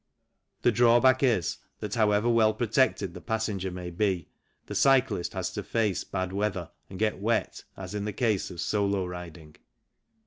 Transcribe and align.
The 0.63 0.71
drawback 0.71 1.21
is 1.21 1.57
that, 1.79 1.93
however 1.93 2.27
well 2.27 2.55
protected 2.55 3.13
the 3.13 3.21
passenger 3.21 3.69
may 3.69 3.91
be, 3.91 4.29
the 4.65 4.73
cyclist 4.73 5.33
has 5.33 5.51
to 5.51 5.61
face 5.61 6.03
bad 6.03 6.33
weather 6.33 6.71
and 6.89 6.97
get 6.97 7.19
wet 7.19 7.63
as 7.77 7.93
in 7.93 8.05
the 8.05 8.11
case 8.11 8.49
of 8.49 8.59
solo 8.59 9.05
riding. 9.05 9.57